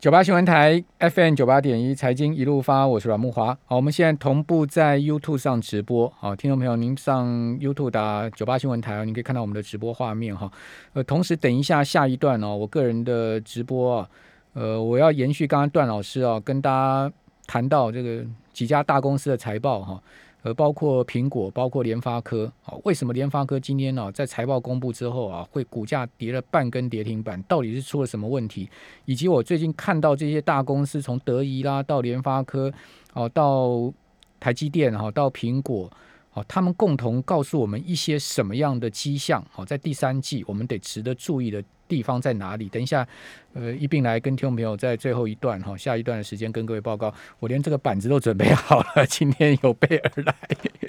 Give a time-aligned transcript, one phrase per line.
[0.00, 3.46] 九八新闻台 FM 九八点一财经一路发，我是阮木华。
[3.64, 6.08] 好，我们现在同步在 YouTube 上直播。
[6.16, 7.26] 好，听众朋友，您上
[7.58, 10.48] YouTube 打九八新闻台你，可以看到我们的直播画面哈。
[10.92, 14.08] 呃，同时等一下下一段哦，我个人的直播啊，
[14.52, 17.12] 呃，我要延续刚刚段老师啊跟大家
[17.48, 20.00] 谈到这个几家大公司的财报哈。
[20.48, 27.42] 呃，包括苹果，包括联发科，哦，为什么联发科今天呢，在财报公布之后啊，会股价跌了半根跌停板？
[27.42, 28.68] 到底是出了什么问题？
[29.04, 32.72] 以及我最近看到这些大公司，从德仪啦到联发科，
[33.12, 33.92] 哦，到
[34.40, 35.90] 台积电，哈，到苹果，
[36.38, 39.44] 哦，他们共同告诉我们一些什么样的迹象？
[39.50, 41.62] 好，在第三季，我们得值得注意的。
[41.88, 42.68] 地方在哪里？
[42.68, 43.08] 等一下，
[43.54, 47.10] 呃，一并来跟听众朋友在最后一段哈，下一段的时间跟各位报告。
[47.38, 50.34] 我连这个板子都准备好了， 今天有备而来。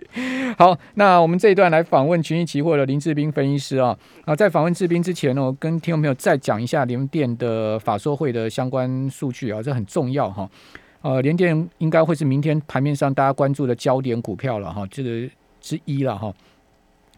[0.59, 3.97] 好，那我们这一段来访问群益期货的林志斌分析师啊。
[4.25, 10.49] 啊，在访问志斌之前呢，我跟听众朋友再讲一下联电的法说会的相关数据啊，这很重要哈。
[11.01, 15.29] 呃，联电应该会是明天盘面上大家关注的焦点股票了哈，这个
[15.61, 16.33] 之一了哈。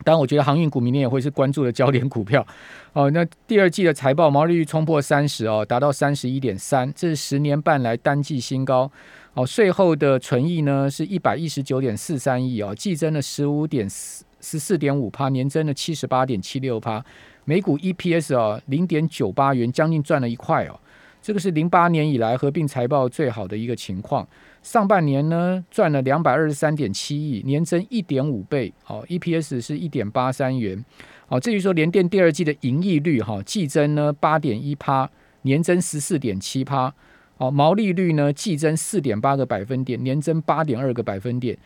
[0.03, 2.45] 当然，我觉得航运股明年也会是关注的焦点股票。
[2.93, 8.91] 哦，那第二季的财报毛利率冲破三十哦，达到三十一点三，这是十年半来单季新高。
[9.35, 17.05] 哦，税后的纯益呢是一百一十九点四三亿哦，季增了十五点四十四点五趴，年增了七十八点七六趴，
[17.45, 20.79] 每股 EPS 哦零点九八元，将近赚了一块哦。
[21.21, 24.27] 这个是零八年以来合并财报最好的一个情况。
[24.63, 30.83] 上半年呢赚了两百二十三点七亿，年增一点五倍，好，EPS 是一点八三元，
[31.27, 35.09] 好，至于说联电第二季的盈利率哈，季增呢八点一趴，
[35.41, 36.93] 年增十四点七趴，
[37.37, 41.57] 好，毛利率呢季增四点八个百分点，年增八点二个百分点，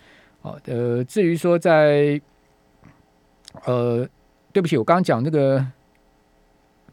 [0.42, 2.22] 好，呃，至于说在，
[3.66, 4.08] 呃，
[4.54, 5.66] 对不起，我刚刚讲这个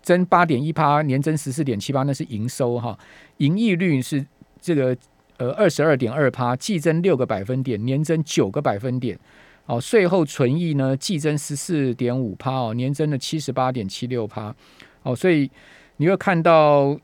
[0.02, 2.98] 增八点一趴，年增十四点七八，那是营收哈，
[3.38, 4.26] 盈利率是
[4.60, 4.96] 这个。
[5.38, 9.18] 呃，二十二点二趴，季增六个百分点，年增九个百分点。
[9.66, 14.54] 哦，税后存益呢，季增十四点五趴哦，年增了七十八点七六趴。
[15.02, 15.50] 哦，所以
[15.96, 16.96] 你会看到。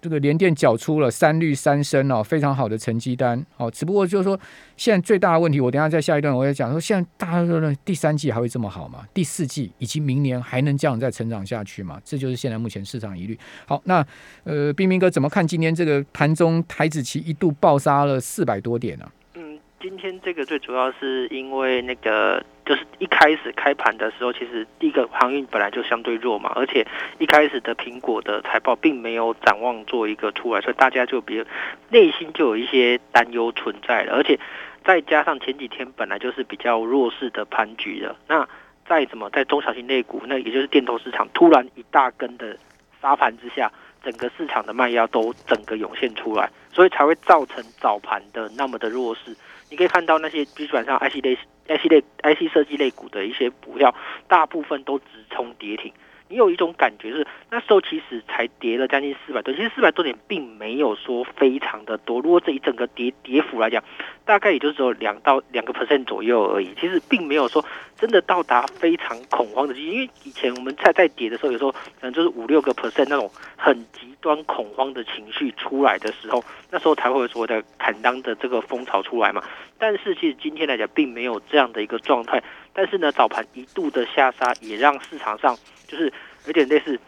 [0.00, 3.70] 这个联电缴出了三绿三升哦，非常好的成绩单哦。
[3.70, 4.38] 只不过就是说，
[4.76, 9.04] 现在最大的问题，我等下在下一段我也讲说，现在大家说呢，第三季还会这么好吗？
[9.12, 12.00] 第四季以及明年还能这样再成长下去吗？
[12.04, 13.38] 这就是现在目前市场疑虑。
[13.66, 14.04] 好，那
[14.44, 19.10] 呃，冰冰哥怎么看今天这个盘中台子期一度爆杀了四百多点呢？
[19.34, 26.86] 嗯今天这个最主要是因为那个，就是一开始开盘的时候，其实第一个航运本来就相对弱嘛，而且
[27.18, 31.44] 一开始的苹果的财报并没有展望做一个出来，所以大家就比
[31.88, 34.38] 内心就有一些担忧存在了，而且
[34.84, 38.48] 再加上前几天本来就是比较弱势的盘局了，那
[38.86, 42.56] 再怎么在中小型类股，那也就是电投市场突然一大根的
[43.02, 43.72] 杀盘之下。
[44.02, 49.36] 整个市场的卖压都整个涌现出来，所以才会造成早盘的那么的弱势。
[49.70, 53.94] 你可以看到那些基本上 IC 类、IC 类、IC 设计类股的一些股票，
[54.26, 55.92] 大部分都直冲跌停。
[56.30, 62.20] 你有一种感觉是，那时候其实才跌了将近四百多，其实四百多点并没有说非常的多。
[62.20, 63.82] 如果这一整个跌跌幅来讲，
[64.24, 66.72] 大概也就只有两到两个 percent 左右而已。
[66.80, 67.64] 其实并没有说
[67.98, 79.42] 真的到达非常恐慌的，因为以前我们在在跌的时候，有时候可能就是五六个 percent 那种很极端恐慌的情绪出来的时候，那时候才会有所谓的砍单的这个风潮出来嘛。
[79.78, 82.40] 但是其实今天来讲，并没有这样的一个状态。
[82.72, 85.56] 但是呢，早盘一度的下杀，也让市场上
[85.90, 86.12] 就是
[86.46, 86.98] 有点类似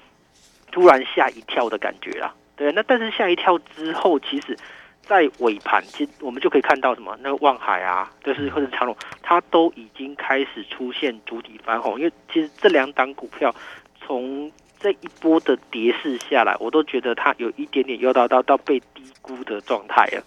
[0.72, 2.34] 突然吓一跳的感觉啦。
[2.56, 4.56] 对，那但是吓一跳之后，其实，
[5.02, 7.16] 在尾盘，其实我们就可以看到什么？
[7.22, 11.98] 那个望海啊，就是或者长隆，它都已经开始出现主体翻红。
[11.98, 13.54] 因为其实这两档股票
[14.00, 14.50] 从
[14.80, 20.22] 这一波的跌势下来，我都觉得它有一点点又到到到被低估的状态了。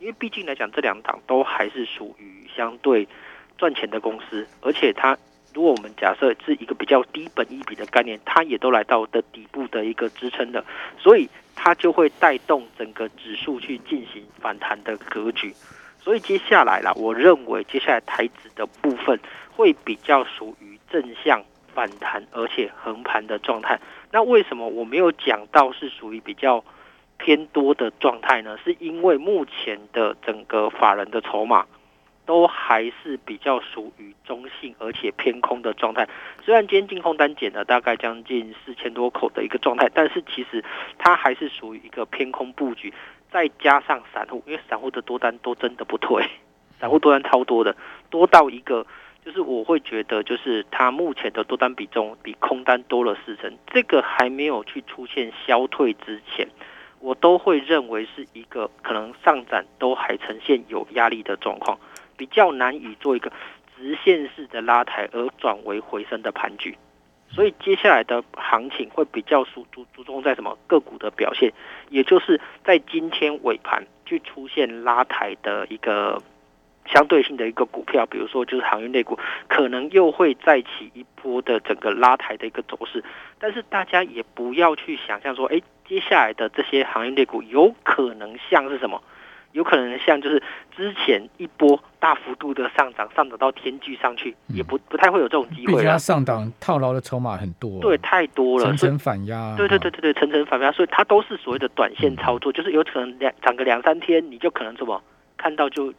[0.00, 3.06] 因为毕竟来讲，这两档都还是属于相对。
[3.58, 5.18] 赚钱的公司，而且它，
[5.58, 10.64] 如果我们假设是一个比较低本一比的概念，它也都来到的底部的一个支撑的，
[10.96, 15.52] 所以它就会带动整个指数去进行反弹的格局。
[16.00, 19.18] 所以接下来啦，我认为接下来台指的部分
[19.50, 21.42] 会比较属于正向
[21.74, 23.80] 反弹，而且横盘的状态。
[24.12, 26.64] 那为什么我没有讲到是属于比较
[27.16, 28.56] 偏多的状态呢？
[28.64, 31.66] 是因为目前的整个法人的筹码。
[32.28, 36.06] 都还是比较属于中性而且偏空的状态。
[36.44, 40.62] 虽然今天净空单减了大概将近四千多口的一个状态，但是其实
[40.98, 42.92] 它还是属于一个偏空布局。
[43.32, 46.22] 再加上散户，因为散户的多单都真的不退，
[46.78, 47.74] 散户多单超多的，
[48.10, 48.86] 多到一个
[49.24, 53.56] 就是我会觉得，就是它目前的多单比重比空单多了四成。
[53.68, 56.46] 这个还没有去出现消退之前，
[57.00, 61.78] 我都会认为是一个可能上涨都还呈现有压力的状况，
[62.18, 63.32] 比较难以做一个
[63.74, 66.76] 直线式的拉抬而转为回升的盘局。
[67.30, 71.52] 所以接下来的行情会比较注注注重在什么个股的表现，
[71.90, 76.22] 也就是在今天尾盘去出现拉抬的一个
[76.86, 83.04] 相对性的一个股票，比如说就是航运类股，可能又会再起一波的整个拉抬的一个走势。
[83.38, 89.02] 但是大家也不要去想象说，哎，接下来的这些航运类股有可能像是什么？
[89.52, 90.42] 有可能像就是
[90.76, 95.98] 之前一波大幅度的上涨，上涨到天际上去，也不不太会有这种机会它。
[95.98, 99.56] 上档套牢的筹码很多，对，太多了，层层反压。
[99.56, 105.02] 对对对对对，层层反压，所以它都是所谓的短线操作，就是有可能两涨个两三天，你就可能什么
[105.36, 105.92] 看到就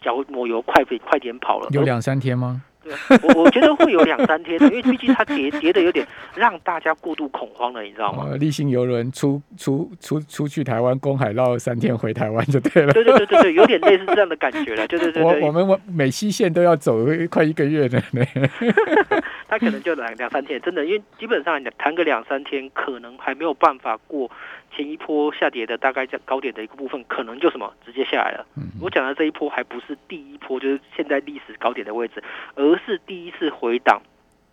[0.00, 1.68] 脚抹油，快快点跑了。
[1.72, 2.62] 有两三天吗？
[3.22, 8.34] 我我觉得会有两三天，因为毕竟它跌跌的有点让大家过度恐慌了，你知道吗？
[8.38, 12.92] 立信游轮出出出出去台湾公海绕三天回台湾就对了。
[12.92, 14.86] 对对对对对，有点类似这样的感觉了。
[14.88, 18.02] 对对对，我我们美西线都要走快一个月的。
[19.48, 24.30] 他可能就两两三天，真的，因为基本上谈个两三天，可能还没有办法过。
[24.76, 28.46] 前一波下跌的大概在高点的一个部分，可能就什么直接下来了。
[28.78, 32.22] 我讲的这一波还不是第一波，就是现在历史高点的位置，
[32.54, 34.02] 而是第一次回档、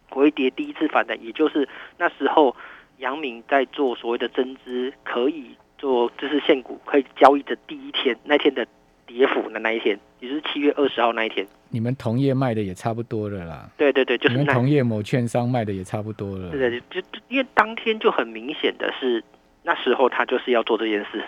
[0.09, 1.67] 回跌、第一次反弹，也就是
[1.97, 2.55] 那时候
[2.99, 8.65] 杨明在做所谓的增资，可以做就是现股可以交易的第一天，那天的
[9.05, 11.45] 跌幅的那一天，也就是七月二十号那一天。
[11.69, 13.69] 你们同业卖的也差不多了啦。
[13.75, 16.49] 对对对，就是你们同业某券商卖的也差不多了。
[16.51, 19.21] 对对，就因为当天就很明显的是。
[19.63, 21.23] 那时候他就是要做这件事，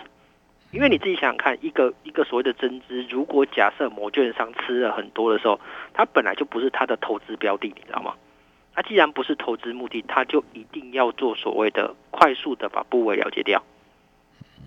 [0.70, 5.58] 因为你自己想想看，一个一个所谓的增资，如果假设某券商吃了很多的时候，
[5.94, 8.14] 它本来就不是他的投资标的，你知道吗？
[8.74, 13.62] 他既然不是投资目的，他就一定要做所谓的快速的把部位了结掉，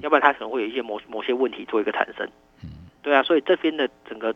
[0.02, 2.28] 要不然他可能会有一些某某些问题做一个产生。
[3.04, 4.34] 对啊，所以这边的整个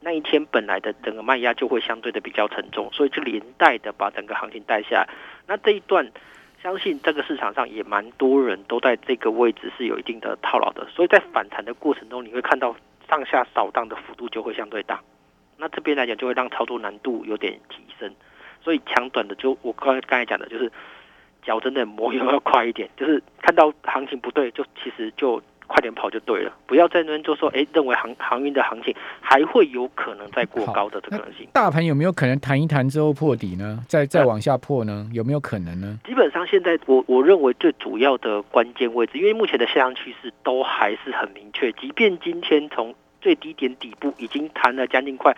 [0.00, 5.08] 那一天本来的整个卖压就会相对的比较沉重，所以就连带的把整个行情带下来。
[5.46, 6.10] 那这一段。
[6.62, 12.76] 相信这个市场上也蛮多人都在这个位置是有一定的套牢的，所以在反弹的过程中，你会看到
[13.08, 15.00] 上下扫荡的幅度就会相对大。
[15.56, 18.14] 那这边来讲，就会让操作难度有点提升。
[18.62, 20.70] 所以强短的，就我刚才刚才讲的，就是
[21.42, 25.42] 脚真的磨油要快一点，就是看到行情不对，就其实就。
[25.70, 31.46] 快点跑就对了，不要在那边就说，哎，认为航航运的行情还会有可能再过高的这可能性。
[31.52, 33.78] 大盘有没有可能弹一弹之后破底呢？
[33.86, 35.08] 再再往下破呢？
[35.12, 35.96] 有没有可能呢？
[36.04, 45.36] 基本上现在我我认为最主要的关键位置，因为目前的下降趋势都还是很明确，即便今天从最低点底部已经弹了将近快。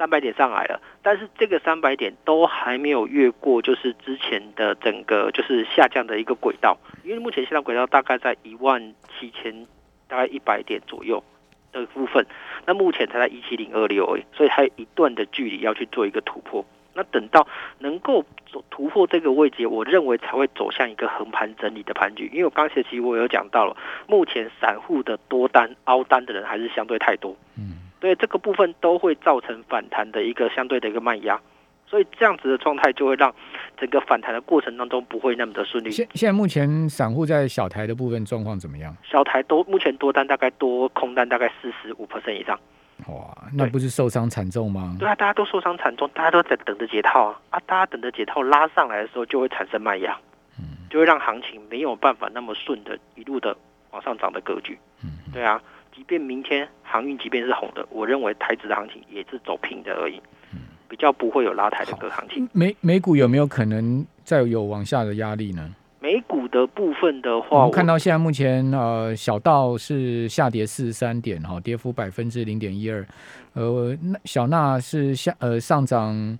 [0.00, 9.66] 三百点上来了，但是这个三百点都还没有越过，就是之前的整个就是下降的一个轨道，因为目前下降轨道大概在一万七千
[10.08, 11.22] 大概一百点左右
[11.70, 12.24] 的部分，
[12.64, 16.64] 那目前才在一七零二六，所以还有一段的距离要去做一个突破。
[16.94, 17.46] 那等到
[17.80, 18.24] 能够
[18.70, 22.30] 突破这个位置，我认为才会走向一个横盘整理的盘局。
[22.32, 23.76] 因为我刚才其实我有讲到了，
[24.08, 27.76] 目前散户的多单凹单的人还是相对太多，嗯。
[28.00, 31.38] 对这个部分都会造成反弹的一个相对的一个卖压，
[31.86, 33.32] 所以这样子的状态就会让
[33.78, 35.90] 整个反弹的过程当中不会那么的顺利。
[35.90, 38.96] 现现在目前散户在小台的部分状况怎么样？
[39.04, 42.58] 小台多目前多单大概多空单大概四十五 percent 以上。
[43.06, 44.94] 哇，那不是受伤惨重吗？
[44.98, 47.60] 对啊，大家都受伤惨重，大家都在等着解套啊啊！
[47.66, 50.18] 大家等着解套拉上来的时候就会产生卖压，
[50.58, 53.56] 嗯，就会让行情没有办法那么顺的一路的
[53.90, 54.78] 往上涨的格局。
[55.02, 55.60] 嗯，对啊。
[56.00, 60.18] 即便明天航运即便是红的，我认为台指的行情也是走平的而已，
[60.88, 62.48] 比较不会有拉抬的个行情。
[62.52, 65.74] 美美股有没有可能再有往下的压力呢？
[65.98, 73.06] 美股的部分的话，我们看到现在目前呃小道是下跌四十三点哈，跌幅百分之零点一二，
[73.52, 76.38] 呃小纳是下呃上涨。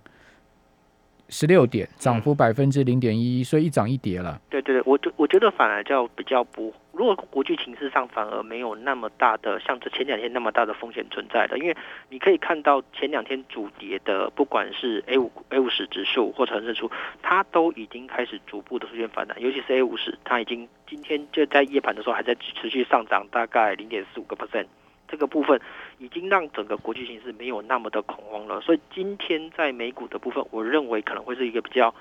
[1.31, 4.39] 十六点，涨幅百分之零点一，所以一涨一跌了。
[4.49, 11.75] 对对对，我就我觉得反而叫比较不，如果国际形势上反而没有那么大的像这前两天那么大的风险存在的，因为
[12.09, 16.91] 你可以看到前两天主跌的，不管是 A 五 A 五十指数或恒生指数，
[17.23, 24.65] 它都已经开始逐步的出现反弹，尤其是 A 五十，它已经今天就在夜盘的时候还在持续上涨，大概零点四五个 percent。
[25.07, 25.59] 这个部分
[26.01, 31.93] 已经让整个国际形势没有那么的恐慌了，所以今天在美股的部分，我认为可能会是一个比较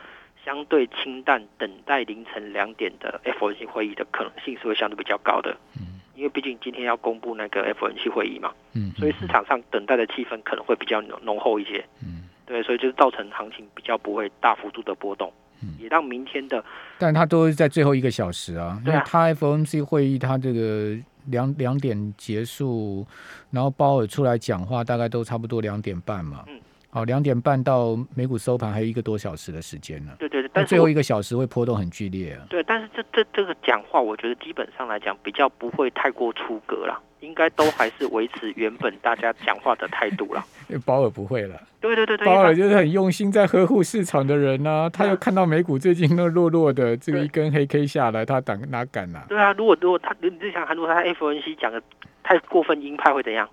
[0.42, 5.54] 相对清淡，等待凌晨两点的 FOMC 会议的可能性是会相对比较高的。
[5.78, 11.84] 嗯，因为毕竟今天要公布那个 FOMC 会议嘛，嗯，所以市场上等待的气氛可能会比较浓浓厚一些。
[12.02, 15.30] 嗯，对，所以就是造成行情比较不会大幅度的波动。
[15.78, 16.64] 也让明天的，
[16.96, 20.96] 但它都是在最后一个小时啊，啊为它 FOMC 会议它这个
[21.30, 23.06] 两两点结束，
[23.50, 26.44] 然后鲍尔出来讲话，大概都差不多两点半嘛。
[26.92, 30.12] 好，两点半到美股收盘还有一个多小时的时间呢。
[30.18, 32.42] 对对对，但最后一个小时会波动很剧烈啊。
[32.50, 40.44] 对，但是这这这个讲话，我觉得基本上来讲比较不会太过出格啦，应该都还是维持原本大家讲话的态度啦。
[40.68, 51.80] 因为鲍尔不会了，对对对对，鲍尔就是很用心在呵护市场的人呐、他又看到美股最近那弱弱的这个一根黑 K 下来，他胆哪敢呐、对啊，如果如果他你你想看，如果他 FNC 讲的
[52.24, 53.48] 太过分鹰派会怎样？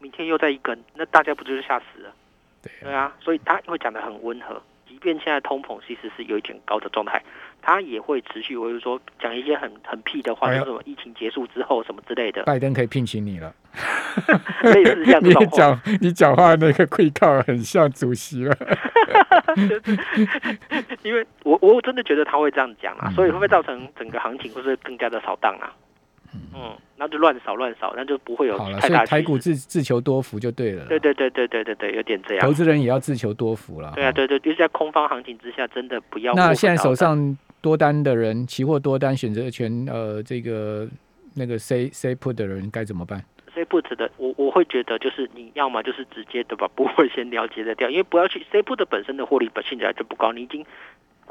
[0.00, 2.12] 明天又再一根，那大家不就是吓死了？
[2.62, 7.22] 对对啊，所以他会讲的很温和，即便现在通膨其实是有一点高的状态，
[7.60, 13.52] 他也会持续，或者说讲一些很很屁的话，哎呦就是什么疫情结束之后什么之类的，拜登可以聘请你了。
[14.62, 15.46] 类似像这你种你。
[15.48, 18.54] 讲你讲话那个跪靠很像主席了。
[21.02, 25.72] 因为我我真的觉得他会这样讲啊，嗯所以会不会造成整个行情或是更加的扫荡啊？
[26.54, 29.38] 嗯，那就乱扫乱扫，那就不会有好了，太大所以台股。
[29.38, 30.86] 自自求多福就对了。
[30.86, 32.52] 对对对对对对对，有点这样投。
[32.52, 33.92] 资人也要自求多福了。
[33.94, 40.88] 对啊，对对，就是在空方行情之下，真的不要那现在手上多单的人，期货多单选择权，呃，这个
[41.34, 43.24] 那个 C C put 的人该怎么办
[43.54, 50.64] ？C put 的，我我会觉得就是你要么就是直接的把部位先了结的掉，因为不要去 C put 的本身的获利本性来就不高，你已经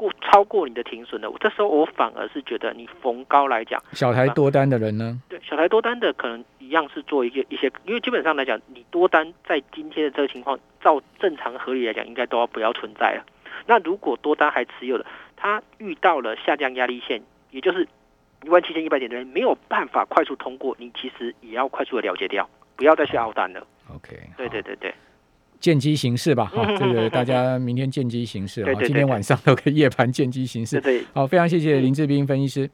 [0.02, 1.32] 过超过你的停损了。
[1.38, 5.20] 这时候我反而是觉得你逢高来讲，小台多单的人呢？
[5.28, 13.24] 对小台多单的可能一样是做一个一些，因为基本上来讲，你多单在今天的这个情况，照正常合理来讲，应该都要不要存在了。
[13.66, 15.06] 那如果多单还持有的，
[15.36, 17.86] 它遇到了下降压力线，也就是
[18.42, 23.64] 一万七千一百点的人没有办法快速通过，你其实也要快速的了结掉，不要再去熬单了。
[23.94, 24.94] OK，对对好，对对，
[25.62, 26.44] 见机行事吧。
[26.52, 28.62] 好，嗯这个大家明天见机行事。
[28.62, 30.82] 好，对对对对今天晚上都可以夜盘见机行事。
[31.14, 32.68] 好，非常谢谢林志斌分析师。